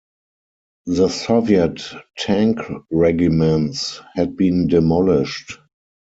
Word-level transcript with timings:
The 0.87 1.09
Soviet 1.09 1.83
tank 2.17 2.57
regiments 2.89 3.99
had 4.15 4.35
been 4.35 4.65
demolished. 4.65 5.59